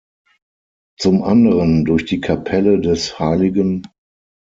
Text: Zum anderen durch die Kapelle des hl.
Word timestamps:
Zum 0.97 1.21
anderen 1.21 1.85
durch 1.85 2.05
die 2.05 2.21
Kapelle 2.21 2.79
des 2.79 3.19
hl. 3.19 3.83